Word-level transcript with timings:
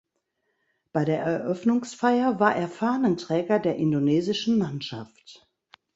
Bei 0.93 1.05
der 1.05 1.19
Eröffnungsfeier 1.21 2.39
war 2.39 2.55
er 2.55 2.67
Fahnenträger 2.67 3.59
der 3.59 3.75
indonesischen 3.75 4.57
Mannschaft. 4.57 5.47